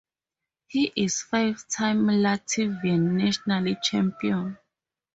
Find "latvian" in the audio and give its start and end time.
2.07-3.11